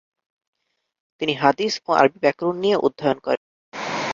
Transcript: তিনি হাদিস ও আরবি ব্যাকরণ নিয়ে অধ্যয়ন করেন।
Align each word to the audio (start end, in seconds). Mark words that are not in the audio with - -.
তিনি 1.21 1.33
হাদিস 1.41 1.73
ও 1.87 1.99
আরবি 1.99 2.17
ব্যাকরণ 2.23 2.55
নিয়ে 2.63 2.77
অধ্যয়ন 2.85 3.17
করেন। 3.25 3.43